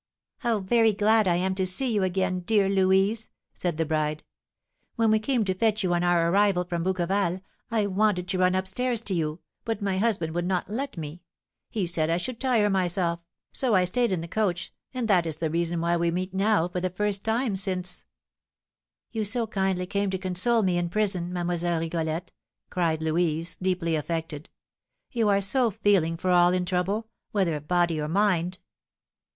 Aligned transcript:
"How 0.39 0.57
very 0.61 0.93
glad 0.93 1.27
I 1.27 1.35
am 1.35 1.53
to 1.53 1.67
see 1.67 1.93
you 1.93 2.01
again, 2.01 2.39
dear 2.39 2.67
Louise," 2.67 3.29
said 3.53 3.77
the 3.77 3.85
bride. 3.85 4.23
"When 4.95 5.11
we 5.11 5.19
came 5.19 5.45
to 5.45 5.53
fetch 5.53 5.83
you 5.83 5.93
on 5.93 6.03
our 6.03 6.31
arrival 6.31 6.63
from 6.63 6.81
Bouqueval, 6.83 7.41
I 7.69 7.85
wanted 7.85 8.27
to 8.29 8.39
run 8.39 8.55
up 8.55 8.65
stairs 8.65 8.99
to 9.01 9.13
you, 9.13 9.41
but 9.63 9.79
my 9.83 9.99
husband 9.99 10.33
would 10.33 10.47
not 10.47 10.67
let 10.71 10.97
me; 10.97 11.21
he 11.69 11.85
said 11.85 12.09
I 12.09 12.17
should 12.17 12.39
tire 12.41 12.67
myself, 12.67 13.23
so 13.53 13.75
I 13.75 13.83
stayed 13.85 14.11
in 14.11 14.21
the 14.21 14.27
coach, 14.27 14.73
and 14.91 15.07
that 15.07 15.27
is 15.27 15.37
the 15.37 15.51
reason 15.51 15.79
why 15.81 15.95
we 15.97 16.09
meet 16.09 16.33
now 16.33 16.67
for 16.67 16.81
the 16.81 16.89
first 16.89 17.23
time 17.23 17.55
since" 17.55 18.03
"You 19.11 19.23
so 19.23 19.45
kindly 19.45 19.85
came 19.85 20.09
to 20.09 20.17
console 20.17 20.63
me 20.63 20.79
in 20.79 20.89
prison, 20.89 21.31
Mlle. 21.31 21.79
Rigolette," 21.79 22.31
cried 22.71 23.03
Louise, 23.03 23.55
deeply 23.61 23.95
affected. 23.95 24.49
"You 25.11 25.29
are 25.29 25.41
so 25.41 25.69
feeling 25.69 26.17
for 26.17 26.31
all 26.31 26.53
in 26.53 26.65
trouble, 26.65 27.07
whether 27.33 27.55
of 27.55 27.67
body 27.67 27.99
or 28.01 28.07
mind!" 28.07 28.57